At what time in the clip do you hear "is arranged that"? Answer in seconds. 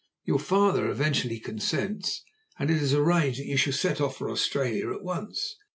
2.81-3.45